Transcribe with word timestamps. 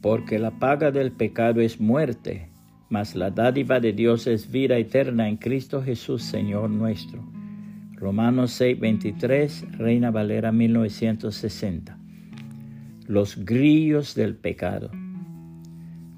porque 0.00 0.38
la 0.38 0.52
paga 0.58 0.90
del 0.90 1.12
pecado 1.12 1.60
es 1.60 1.80
muerte, 1.80 2.48
mas 2.88 3.14
la 3.14 3.30
dádiva 3.30 3.80
de 3.80 3.92
Dios 3.92 4.26
es 4.26 4.50
vida 4.50 4.76
eterna 4.78 5.28
en 5.28 5.36
Cristo 5.36 5.82
Jesús, 5.82 6.22
Señor 6.22 6.70
nuestro. 6.70 7.22
Romanos 7.94 8.52
6, 8.52 8.78
23, 8.78 9.78
Reina 9.78 10.10
Valera 10.10 10.52
1960. 10.52 11.98
Los 13.06 13.44
grillos 13.44 14.14
del 14.14 14.36
pecado. 14.36 14.90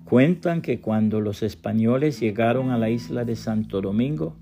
Cuentan 0.04 0.60
que 0.60 0.80
cuando 0.80 1.20
los 1.20 1.42
españoles 1.42 2.20
llegaron 2.20 2.70
a 2.70 2.78
la 2.78 2.90
isla 2.90 3.24
de 3.24 3.36
Santo 3.36 3.80
Domingo, 3.80 4.36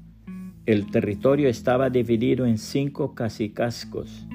el 0.67 0.91
territorio 0.91 1.49
estaba 1.49 1.89
dividido 1.91 2.45
en 2.45 2.59
cinco 2.59 3.15
cacicascos. 3.15 4.28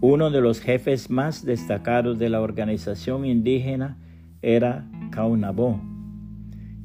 Uno 0.00 0.30
de 0.30 0.40
los 0.40 0.60
jefes 0.60 1.10
más 1.10 1.44
destacados 1.44 2.20
de 2.20 2.28
la 2.28 2.40
organización 2.40 3.26
indígena 3.26 3.98
era 4.42 4.88
Caunabó. 5.10 5.80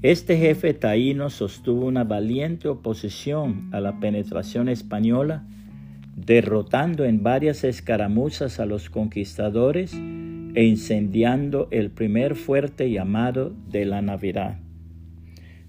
Este 0.02 0.36
jefe 0.36 0.74
taíno 0.74 1.30
sostuvo 1.30 1.86
una 1.86 2.04
valiente 2.06 2.68
oposición 2.70 3.70
a 3.72 3.82
la 3.82 4.00
penetración 4.00 4.68
española, 4.68 5.46
derrotando 6.16 7.06
en 7.06 7.22
varias 7.22 7.64
escaramuzas 7.64 8.60
a 8.60 8.66
los 8.66 8.90
conquistadores 8.90 9.94
e 9.94 10.64
incendiando 10.64 11.68
el 11.70 11.92
primer 11.92 12.34
fuerte 12.34 12.90
llamado 12.90 13.54
de 13.70 13.86
la 13.86 14.02
Navidad. 14.02 14.58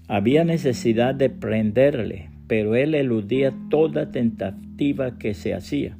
Había 0.07 0.45
necesidad 0.45 1.13
de 1.13 1.29
prenderle, 1.29 2.31
pero 2.47 2.75
él 2.75 2.95
eludía 2.95 3.53
toda 3.69 4.09
tentativa 4.09 5.19
que 5.19 5.35
se 5.35 5.53
hacía. 5.53 5.95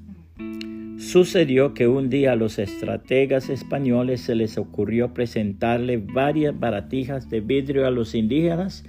Sucedió 1.16 1.74
que 1.74 1.88
un 1.88 2.10
día 2.10 2.34
a 2.34 2.36
los 2.36 2.60
estrategas 2.60 3.48
españoles 3.48 4.20
se 4.20 4.36
les 4.36 4.58
ocurrió 4.58 5.14
presentarle 5.14 5.96
varias 5.96 6.60
baratijas 6.60 7.30
de 7.30 7.40
vidrio 7.40 7.88
a 7.88 7.90
los 7.90 8.16
indígenas 8.16 8.84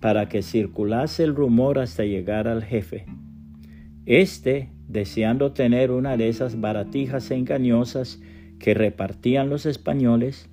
para 0.00 0.30
que 0.30 0.40
circulase 0.40 1.24
el 1.24 1.34
rumor 1.34 1.78
hasta 1.78 2.04
llegar 2.04 2.48
al 2.48 2.64
jefe. 2.64 3.04
Este, 4.06 4.70
deseando 4.88 5.52
tener 5.52 5.90
una 5.90 6.16
de 6.16 6.30
esas 6.30 6.58
baratijas 6.58 7.30
engañosas, 7.30 8.18
que 8.58 8.72
repartían 8.72 9.50
los 9.50 9.66
españoles, 9.66 10.48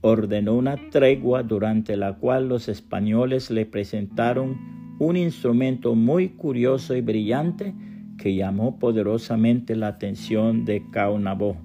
ordenó 0.00 0.54
una 0.54 0.78
tregua 0.88 1.42
durante 1.42 1.98
la 1.98 2.14
cual 2.14 2.48
los 2.48 2.70
españoles 2.70 3.50
le 3.50 3.66
presentaron 3.66 4.96
un 4.98 5.18
instrumento 5.18 5.94
muy 5.94 6.30
curioso 6.30 6.96
y 6.96 7.02
brillante 7.02 7.74
que 8.18 8.34
llamó 8.34 8.78
poderosamente 8.78 9.76
la 9.76 9.88
atención 9.88 10.64
de 10.64 10.82
Caunabó. 10.90 11.56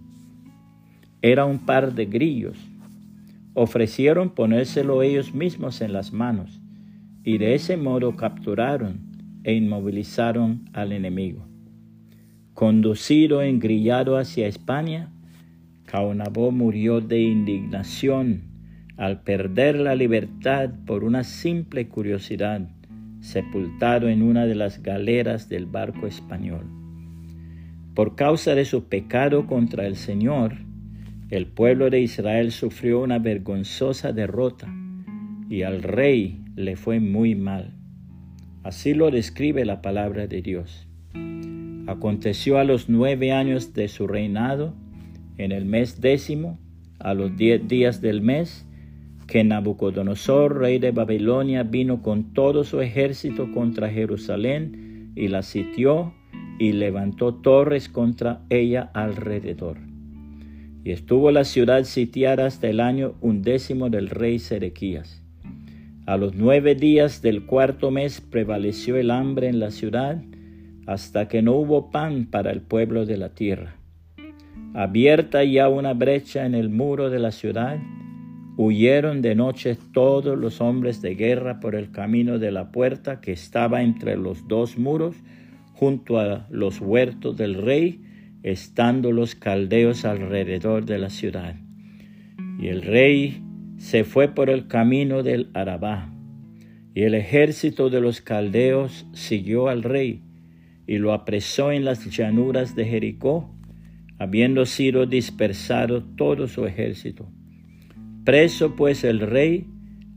Era 1.22 1.45
un 1.45 1.59
par 1.59 1.94
de 1.94 2.06
grillos. 2.06 2.58
Ofrecieron 3.53 4.30
ponérselo 4.30 5.03
ellos 5.03 5.33
mismos 5.33 5.81
en 5.81 5.94
las 5.94 6.14
manos 6.14 6.61
y 7.23 7.38
de 7.38 7.56
ese 7.56 7.78
modo 7.78 8.16
capturaron 8.16 9.00
e 9.44 9.53
inmovilizaron 9.53 10.69
al 10.73 10.91
enemigo. 10.91 11.45
Conducido 12.53 13.41
engrillado 13.41 14.17
hacia 14.17 14.47
España, 14.47 15.11
Caunabó 15.86 16.52
murió 16.52 17.02
de 17.02 17.22
indignación 17.22 18.44
al 18.97 19.22
perder 19.22 19.80
la 19.80 19.95
libertad 19.95 20.69
por 20.86 21.03
una 21.03 21.23
simple 21.23 21.88
curiosidad, 21.88 22.69
sepultado 23.22 24.09
en 24.09 24.22
una 24.22 24.45
de 24.45 24.56
las 24.56 24.81
galeras 24.81 25.50
del 25.50 25.66
barco 25.66 26.08
español. 26.08 26.66
Por 27.94 28.16
causa 28.16 28.56
de 28.56 28.66
su 28.66 28.86
pecado 28.86 29.45
contra 29.45 29.86
el 29.86 29.95
Señor, 29.95 30.56
el 31.30 31.47
pueblo 31.47 31.90
de 31.90 32.02
Israel 32.02 32.52
sufrió 32.52 33.02
una 33.02 33.20
vergonzosa 33.20 34.14
derrota 34.14 34.73
y 35.50 35.63
al 35.63 35.84
rey 35.84 36.41
le 36.56 36.75
fue 36.75 37.00
muy 37.00 37.35
mal. 37.35 37.74
Así 38.63 38.94
lo 38.94 39.12
describe 39.12 39.66
la 39.66 39.81
palabra 39.81 40.28
de 40.28 40.41
Dios. 40.41 40.88
Aconteció 41.88 42.59
a 42.59 42.63
los 42.63 42.90
nueve 42.90 43.31
años 43.31 43.74
de 43.74 43.88
su 43.88 44.08
reinado, 44.08 44.75
en 45.38 45.52
el 45.52 45.66
mes 45.66 46.02
décimo, 46.02 46.59
a 47.00 47.13
los 47.13 47.35
diez 47.35 47.68
días 47.68 48.02
del 48.02 48.22
mes, 48.22 48.66
que 49.29 49.44
Nabucodonosor, 49.44 50.57
rey 50.57 50.79
de 50.79 50.90
Babilonia, 50.90 51.62
vino 51.62 52.01
con 52.01 52.34
todo 52.34 52.63
su 52.63 52.81
ejército 52.81 53.51
contra 53.51 53.88
Jerusalén 53.88 55.12
y 55.16 55.28
la 55.28 55.44
sitió 55.44 56.13
y 56.57 56.72
levantó 56.72 57.35
torres 57.35 57.90
contra 57.90 58.41
ella 58.50 58.90
alrededor. 58.95 59.78
Y 60.84 60.91
estuvo 60.91 61.29
la 61.29 61.44
ciudad 61.44 61.84
sitiada 61.84 62.47
hasta 62.47 62.69
el 62.69 62.79
año 62.79 63.13
undécimo 63.22 63.91
del 63.91 64.09
rey 64.09 64.40
Sedequías. 64.40 65.23
A 66.07 66.17
los 66.17 66.34
nueve 66.34 66.73
días 66.73 67.22
del 67.22 67.46
cuarto 67.46 67.91
mes 67.91 68.22
prevaleció 68.22 68.97
el 68.97 69.11
hambre 69.11 69.47
en 69.47 69.59
la 69.59 69.69
ciudad, 69.69 70.23
hasta 70.88 71.28
que 71.28 71.44
no 71.44 71.53
hubo 71.53 71.91
pan 71.91 72.25
para 72.25 72.50
el 72.50 72.61
pueblo 72.61 73.06
de 73.06 73.17
la 73.17 73.29
tierra. 73.35 73.75
Abierta 74.73 75.44
ya 75.44 75.69
una 75.69 75.94
brecha 75.94 76.47
en 76.47 76.56
el 76.56 76.69
muro 76.69 77.11
de 77.11 77.19
la 77.19 77.31
ciudad, 77.31 77.78
huyeron 78.62 79.22
de 79.22 79.36
noche 79.36 79.78
todos 79.94 80.38
los 80.38 80.59
hombres 80.59 81.02
de 81.02 81.16
guerra 81.16 81.62
por 81.62 81.75
el 81.75 81.92
camino 81.92 82.40
de 82.40 82.52
la 82.52 82.74
puerta 82.74 83.22
que 83.22 83.31
estaba 83.31 83.84
entre 83.84 84.18
los 84.18 84.50
dos 84.50 84.78
muros, 84.78 85.16
junto 85.75 86.20
a 86.20 86.46
los 86.50 86.81
huertos 86.81 87.38
del 87.38 87.53
rey, 87.53 88.03
estando 88.44 89.14
los 89.14 89.34
caldeos 89.34 90.03
alrededor 90.03 90.84
de 90.84 90.97
la 90.97 91.09
ciudad. 91.09 91.56
Y 92.59 92.68
el 92.68 92.81
rey 92.81 93.42
se 93.78 94.03
fue 94.03 94.28
por 94.28 94.50
el 94.50 94.68
camino 94.68 95.24
del 95.24 95.50
Arabá, 95.53 96.14
y 96.94 97.03
el 97.03 97.16
ejército 97.16 97.90
de 97.90 98.02
los 98.02 98.20
caldeos 98.20 99.08
siguió 99.14 99.70
al 99.70 99.84
rey, 99.84 100.22
y 100.86 100.97
lo 100.97 101.14
apresó 101.14 101.72
en 101.72 101.86
las 101.86 102.03
llanuras 102.09 102.76
de 102.76 102.84
Jericó, 102.84 103.56
habiendo 104.18 104.66
sido 104.66 105.06
dispersado 105.06 106.03
todo 106.03 106.50
su 106.50 106.66
ejército. 106.66 107.31
Preso 108.29 108.75
pues 108.75 109.03
el 109.03 109.22
rey, 109.22 109.66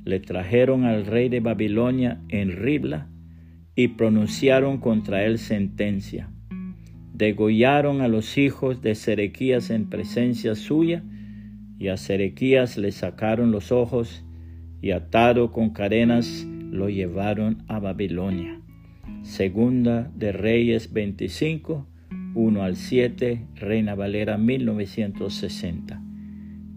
le 0.05 0.21
trajeron 0.21 0.85
al 0.85 1.07
rey 1.07 1.31
de 1.31 1.41
Babilonia 1.41 2.21
en 2.29 2.53
Ribla 2.53 3.09
y 3.75 3.89
pronunciaron 3.89 4.77
contra 4.77 5.25
él 5.25 5.39
sentencia. 5.39 6.31
Degollaron 7.15 8.03
a 8.03 8.09
los 8.09 8.37
hijos 8.37 8.83
de 8.83 8.97
Serequías 8.97 9.71
en 9.71 9.89
presencia 9.89 10.55
suya, 10.55 11.03
y 11.79 11.89
a 11.89 11.97
Serequías 11.97 12.77
le 12.77 12.93
sacaron 12.93 13.51
los 13.51 13.73
ojos, 13.73 14.27
y 14.83 14.91
atado 14.91 15.51
con 15.51 15.71
cadenas 15.71 16.47
lo 16.71 16.91
llevaron 16.91 17.65
a 17.67 17.79
Babilonia. 17.79 18.61
Segunda 19.23 20.13
de 20.15 20.33
Reyes 20.33 20.93
25, 20.93 21.87
1 22.35 22.63
al 22.63 22.77
7, 22.77 23.47
Reina 23.55 23.95
Valera 23.95 24.37
1960. 24.37 26.02